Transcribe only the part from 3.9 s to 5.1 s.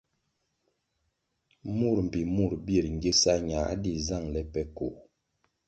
zangʼle pe koh.